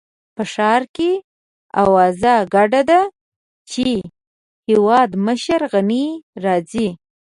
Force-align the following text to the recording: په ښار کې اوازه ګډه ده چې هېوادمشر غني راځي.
په 0.35 0.43
ښار 0.53 0.81
کې 0.95 1.11
اوازه 1.81 2.33
ګډه 2.53 2.81
ده 2.89 3.01
چې 3.71 3.89
هېوادمشر 4.67 5.61
غني 5.73 6.05
راځي. 6.45 6.89